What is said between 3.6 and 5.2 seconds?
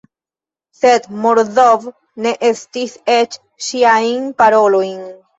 ŝiajn parolojn.